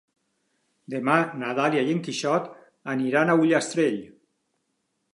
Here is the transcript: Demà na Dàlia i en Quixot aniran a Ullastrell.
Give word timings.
Demà 0.93 1.17
na 1.43 1.51
Dàlia 1.59 1.85
i 1.89 1.95
en 1.97 2.01
Quixot 2.09 2.51
aniran 2.97 3.31
a 3.31 3.39
Ullastrell. 3.45 4.05